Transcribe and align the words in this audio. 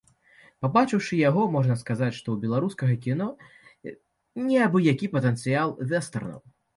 Пабачыўшы 0.65 1.17
яго, 1.17 1.41
можна 1.55 1.75
сказаць, 1.81 2.15
што 2.19 2.23
ў 2.31 2.37
беларускага 2.45 2.95
кіно 3.03 3.27
не 4.47 4.57
абы-які 4.69 5.11
патэнцыял 5.17 5.75
вэстэрнаў. 5.93 6.41